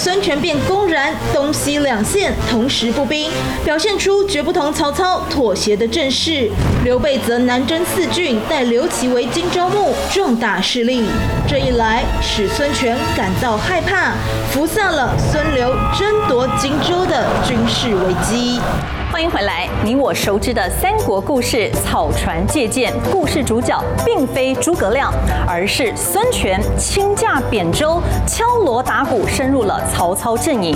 [0.04, 3.30] 孙权便公然东西两线同时布兵，
[3.64, 6.50] 表现出绝不同曹操妥协的阵势。
[6.84, 11.06] 刘备则南征四郡，待刘琦为荆州牧，壮大势力。
[11.48, 14.14] 这一来，使孙权感到害怕，
[14.52, 18.60] 伏下了孙刘争夺荆州的军事危机。
[19.22, 25.14] 欢迎回来，你我熟知的三国故事《草船借箭》，故事主角并非诸葛亮，
[25.48, 30.76] 而是孙权亲驾扁舟，敲锣打鼓，深入了曹操阵营。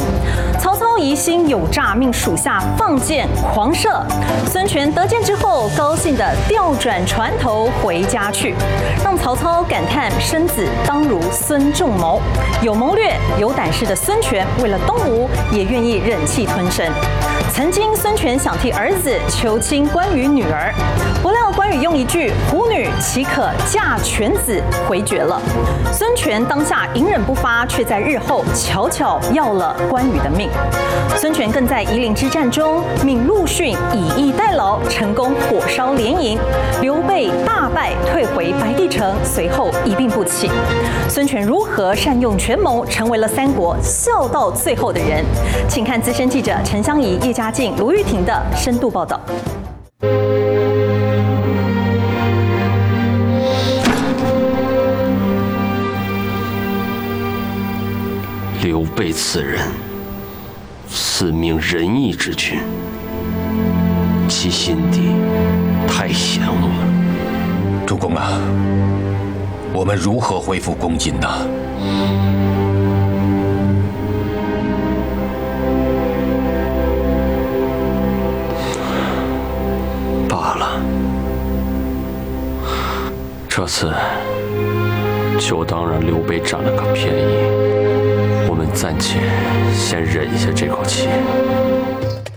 [0.60, 4.00] 曹操疑心有诈，命属下放箭狂射。
[4.46, 8.54] 孙权得箭之后，高兴地调转船头回家去，
[9.04, 12.22] 让曹操感叹生子当如孙仲谋。
[12.62, 16.86] 有谋略、有胆识的孙权，为了东吴，也愿意忍气吞声。
[17.56, 20.74] 曾经孙权想替儿子求亲关于女儿，
[21.24, 25.41] 不料关羽用一句“虎女岂可嫁犬子”回绝了。
[25.91, 30.47] 孙权当下隐忍不发，却在日后巧巧要了关羽的命。
[31.18, 36.38] 孙权更在夷陵之战中命陆逊以逸待劳，成功火烧连营，
[36.82, 40.51] 刘备大败，退回白帝城，随后一病不起。
[41.09, 45.26] 孙权如何善用权谋，成为了三国笑到最后的人？
[45.68, 49.20] 请看资深记者陈香怡、叶嘉靖、卢玉婷的深度报道。
[58.66, 59.61] 刘备此人，
[60.89, 62.57] 赐命仁义之君，
[64.28, 65.13] 其心地
[65.88, 67.86] 太险恶了。
[67.86, 68.41] 主公啊，
[69.72, 71.28] 我们如何恢复公瑾呢？
[80.28, 80.82] 罢了，
[83.47, 83.93] 这次
[85.39, 87.74] 就当让刘备占了个便宜。
[88.76, 89.19] 暂且
[89.73, 91.07] 先忍一下这口气。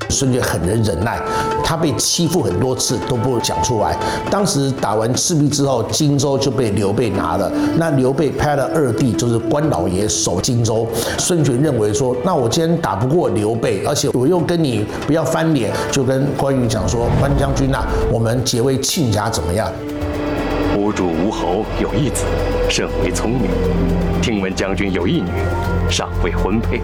[0.08, 1.20] 孙权很能忍耐，
[1.62, 3.96] 他被欺负很多次都不讲出来。
[4.30, 7.52] 当时打完赤壁之后，荆州就被刘备拿了。
[7.76, 10.86] 那刘备派了二弟，就是关老爷守荆州。
[11.18, 19.70] 孙权认为说，那我今天打不过刘备，而且我又跟你不要翻脸，就跟关羽讲说，关将军呐、啊，我们结为亲家怎么样？
[20.76, 22.24] 吴主吴侯有一子，
[22.68, 23.50] 甚为聪明。
[24.20, 25.30] 听闻将军有一女，
[25.90, 26.80] 尚未婚配，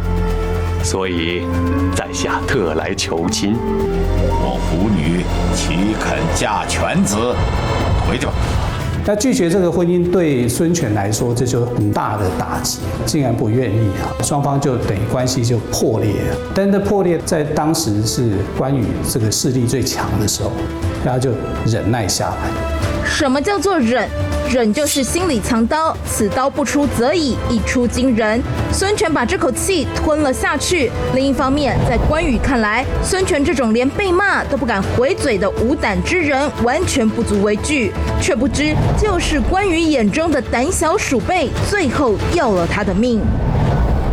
[0.82, 1.42] 所以
[1.94, 3.54] 在下特来求亲。
[3.56, 5.24] 我虎女
[5.54, 7.16] 岂肯嫁犬子？
[8.08, 8.32] 回去吧。
[9.06, 16.36] 那拒绝这个婚姻对孙权来说，这就很大的打击，竟然不愿意啊，双方就等于关系就破裂了。
[16.54, 20.52] 但这破裂在当时是关羽这个势力最强的时候，
[21.04, 21.32] 然后就
[21.66, 22.93] 忍耐下来。
[23.16, 24.08] 什么叫做忍？
[24.50, 28.42] 忍就是心里藏刀，此刀不出则已，一出惊人。
[28.72, 30.90] 孙权把这口气吞了下去。
[31.14, 37.92] 另一方面，在关羽看来，孙权这种连被骂都不敢回嘴的无胆之人，完全不足为惧。
[38.20, 43.22] 却不知，就是关羽眼中的胆小鼠辈，最后要了他的命。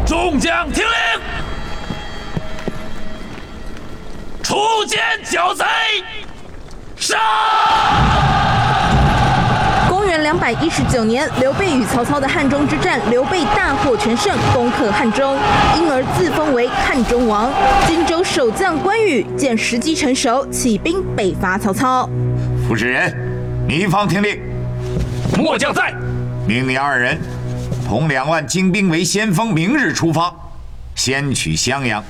[0.06, 0.94] 众将听令，
[4.44, 5.66] 初见剿贼，
[6.96, 7.18] 杀！
[10.22, 15.36] 两百一十九年，刘备与曹操的汉中之战，刘备大获全胜，攻克汉中，
[15.76, 17.52] 因而自封为汉中王。
[17.88, 22.10] 荆州守将关羽见时机成熟，起兵北伐曹操。
[22.68, 23.14] 傅士仁，
[23.68, 24.40] 糜芳听令。
[25.38, 25.94] 末将在。
[26.48, 27.20] 命你二人
[27.86, 30.34] 同两万精兵为先锋，明日出发，
[30.96, 32.04] 先取襄阳。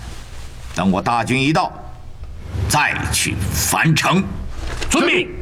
[0.76, 1.72] 等我大军一到，
[2.70, 4.24] 再去樊城。
[4.90, 5.41] 遵命。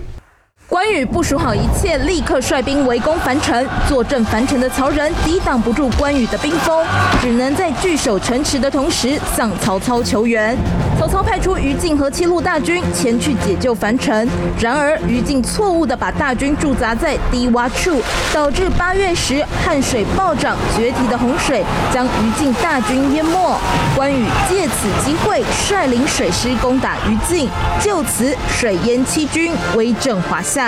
[0.69, 3.67] 关羽部署好一切，立刻率兵围攻樊城。
[3.87, 6.85] 坐镇樊城的曹仁抵挡不住关羽的兵锋，
[7.19, 10.55] 只能在据守城池的同时向曹操求援。
[10.99, 17.99] 曹操派出于禁和七路大军前去解救樊城，然而于禁错误地把大军驻扎在低洼处，
[18.31, 23.57] 导致八月时汉水暴涨，决堤的洪水将于禁大军淹没。
[23.95, 27.49] 关羽借此机会率领水师攻打于禁，
[27.81, 30.58] 就此水淹七军，威震华夏。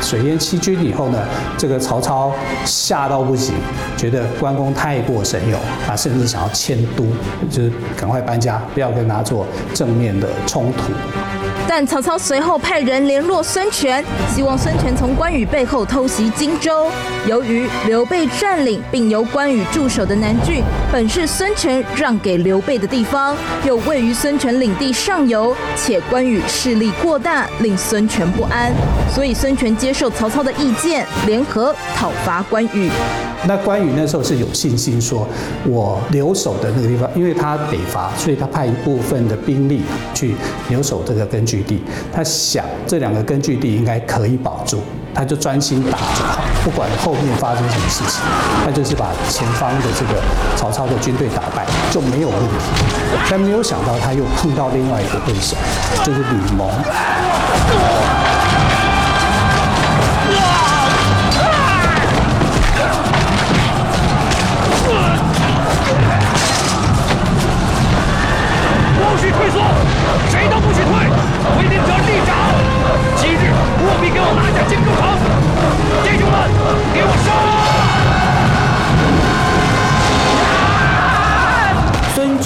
[0.00, 1.18] 水淹七军以后呢，
[1.58, 2.32] 这个曹操
[2.64, 3.54] 吓到不行，
[3.96, 7.04] 觉得关公太过神勇，啊甚至想要迁都，
[7.50, 11.49] 就是赶快搬家，不要跟他做正面的冲突。
[11.72, 14.04] 但曹操随后派人联络孙权，
[14.34, 16.90] 希望孙权从关羽背后偷袭荆州。
[17.28, 28.72] 由于刘备占领并由关羽驻守的南郡，本是孙权让给刘备的地方，又位于孙权领地上游，且关羽势力过大，令孙权不安，
[29.14, 32.90] 所以孙权接受曹操的意见，联合讨伐关羽。
[33.46, 35.26] 那关羽那时候是有信心说，
[35.64, 39.80] 我留守的那个地方，因为他北伐，所以他派一部分的兵力
[40.12, 40.34] 去
[40.68, 41.82] 留守这个根据地。
[42.12, 44.82] 他想这两个根据地应该可以保住，
[45.14, 48.20] 他就专心打就好，不管后面发生什么事情，
[48.64, 50.20] 他就是把前方的这个
[50.56, 52.54] 曹操的军队打败就没有问题。
[53.30, 55.56] 但没有想到他又碰到另外一个对手，
[56.04, 56.68] 就是吕蒙。
[69.02, 69.60] 不许退缩，
[70.30, 70.82] 谁都不许
[71.40, 72.30] 退，违令者立斩。
[73.16, 75.00] 今日务必给我拿下荆州城，
[76.04, 76.34] 弟兄们，
[76.94, 77.49] 给我杀！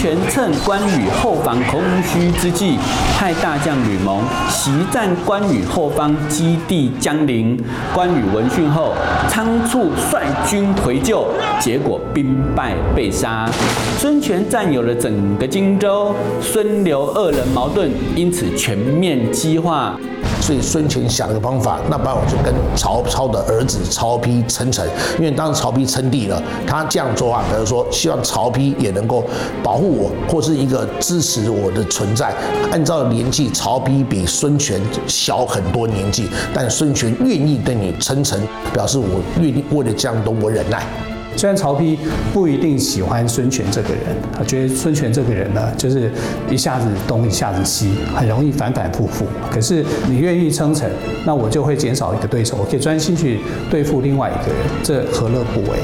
[0.05, 2.76] 权趁关羽后方空虚之际，
[3.16, 7.59] 派大将吕蒙袭占关羽后方基地江陵。
[7.94, 8.92] 关羽闻讯后，
[9.30, 11.26] 仓促率军回救，
[11.59, 13.48] 结果兵败被杀。
[13.96, 19.98] 孙权占有了整个荆州，孙刘二人矛盾因此全面激化。
[20.45, 24.86] 所以孙权想了个方法，那不然我就跟曹操的儿子曹丕称臣，
[25.18, 29.24] 因为当时曹丕称帝了，他这样做啊，比如说希望曹丕也能够
[29.62, 32.34] 保护我，或是一个支持我的存在。
[32.70, 38.38] 按照年纪，曹丕比孙权小很多年纪，但孙权愿意对你称臣，
[38.74, 40.82] 表示我愿意为了江东我忍耐。
[41.37, 41.97] 虽然曹丕
[42.32, 44.01] 不一定喜欢孙权这个人，
[44.37, 46.11] 他觉得孙权这个人呢，就是
[46.51, 49.26] 一下子东一下子西，很容易反反复复。
[49.51, 50.91] 可是你愿意称臣，
[51.26, 55.78] 那我就会减少一个对手，我可以专心去对付另外一个人，这何乐不为？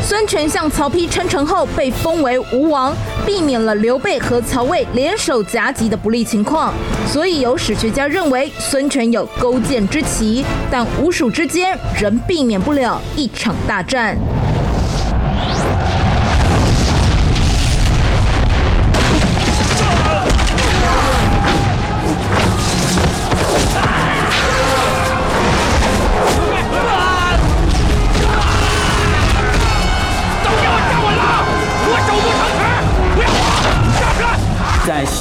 [0.00, 2.94] 孙权向曹丕称臣后，被封为吴王，
[3.26, 6.72] 避免了刘备和曹魏联手夹击的不利情况。
[7.06, 14.16] 所以有史学家认为孙权有勾践之奇，但吴蜀之间仍避免不了一场大战。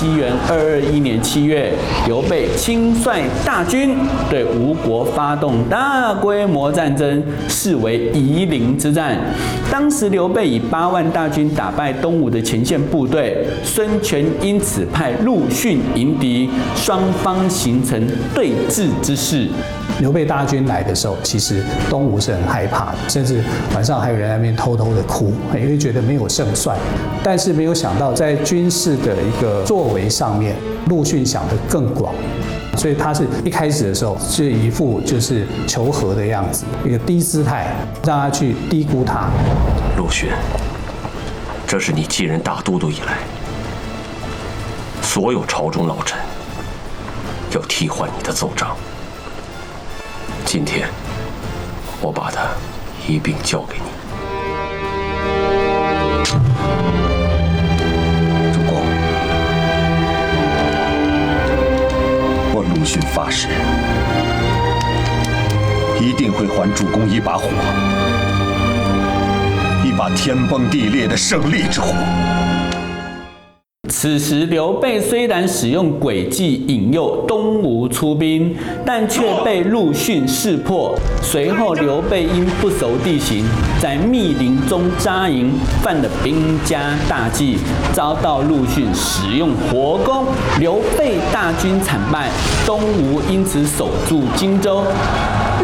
[0.08, 0.17] see
[0.50, 1.72] 二二一年七月，
[2.06, 3.96] 刘备亲率大军
[4.30, 9.18] 对吴国发动大规模战争，视为夷陵之战。
[9.72, 19.48] 当时刘备以八万大军打败东吴的前线部队，孙权因此派陆逊迎敌，双方形成对峙之势。
[20.00, 23.42] 刘备大军来的时候，其实东吴是很害怕的，甚至
[23.74, 26.78] 晚上还有人在那边偷偷的哭，因为觉得没有胜算。
[27.24, 30.56] 但是没有想到，在军事的一个作为上面，
[30.88, 32.12] 陆逊想得更广，
[32.76, 39.30] 所以他是一开始的时候是一副就是求和的样子，一个低姿态，让他去低估他。
[39.96, 40.32] 陆逊，
[41.68, 43.20] 这是你继任大都督以来，
[45.04, 46.18] 所有朝中老臣
[47.52, 48.76] 要替换你的奏章。
[50.46, 50.88] 今天，
[52.02, 52.48] 我把它
[53.08, 53.84] 一并交给你。
[62.90, 63.50] 我发誓，
[66.00, 67.50] 一定会还主公一把火，
[69.84, 71.94] 一把天崩地裂的胜利之火。
[73.90, 80.94] 此时，刘备虽然使用诡计引诱东吴出兵，但却被陆逊识破。
[81.22, 83.46] 随后，刘备因不熟地形，
[83.82, 87.58] 在密林中扎营，犯了兵家大忌，
[87.94, 90.26] 遭到陆逊使用火攻。
[90.60, 92.30] 刘备大军惨败，
[92.66, 94.84] 东吴因此守住荆州。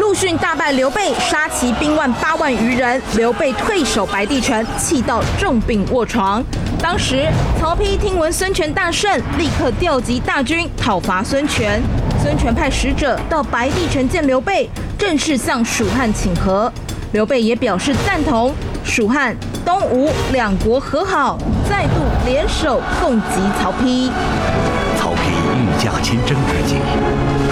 [0.00, 3.00] 陆逊大败刘备，杀其兵万八万余人。
[3.16, 6.42] 刘备退守白帝城，气到重病卧床。
[6.80, 7.26] 当时，
[7.74, 11.82] 曹丕听闻孙权大胜，立刻调集大军讨伐孙权。
[12.22, 16.72] 孙权派使者到白帝城见刘备，正式向蜀汉请和。
[17.10, 18.54] 刘备也表示赞同，
[18.84, 21.36] 蜀汉、东吴两国和好，
[21.68, 21.94] 再度
[22.24, 24.08] 联手攻击曹丕。
[24.96, 25.16] 曹丕
[25.58, 26.76] 御驾亲征之际，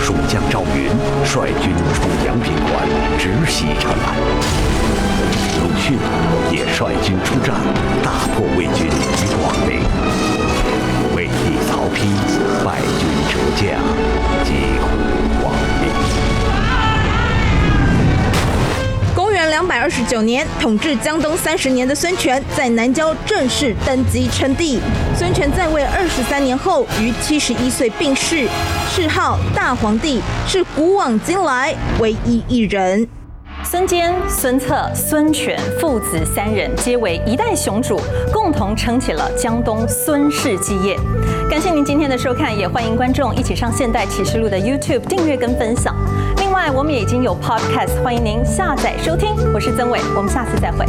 [0.01, 0.87] 蜀将赵云
[1.27, 2.87] 率军出阳平关，
[3.19, 4.82] 直袭长安。
[5.83, 5.99] 逊
[6.53, 7.57] 也率军出战，
[8.05, 9.83] 大破魏军于广陵。
[11.17, 12.07] 魏帝曹丕
[12.65, 13.67] 败军折将，
[14.45, 14.87] 几乎
[15.45, 15.91] 亡命。
[19.13, 24.79] 公元两百二十九年，统治江东三十年的孙权在南郊正式登基称帝。
[25.19, 28.47] 孙权在位二十三年后，于七十一岁病逝，
[28.95, 33.09] 谥号大皇帝，是古往今来唯一一人。
[33.65, 38.01] 孙坚、孙策、孙权父子三人皆为一代雄主，
[38.33, 40.97] 共同撑起了江东孙氏基业。
[41.49, 45.95] 感谢您今天的收看，也欢迎观众一起上《现代启示录》的 YouTube 订阅跟分享。
[46.39, 49.35] 另外，我们也已经有 Podcast，欢迎您下载收听。
[49.55, 50.85] 我是曾伟，我们下次再会。